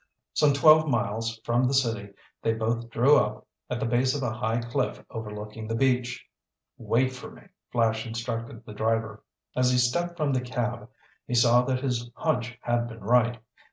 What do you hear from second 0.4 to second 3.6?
twelve miles from the city, they both drew up